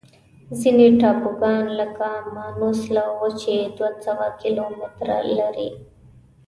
ځینې 0.59 0.87
ټاپوګان 0.99 1.63
لکه 1.79 2.07
مانوس 2.35 2.79
له 2.95 3.03
وچې 3.19 3.57
دوه 3.75 3.89
سوه 4.05 4.27
کیلومتره 4.41 5.17
لري. 5.37 5.69